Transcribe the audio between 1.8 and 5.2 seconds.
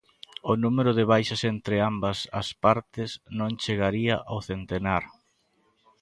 ambas as partes non chegaría ao centenar.